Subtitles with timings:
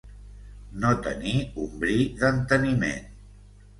[0.85, 1.33] No tenir
[1.65, 3.09] un bri d'enteniment.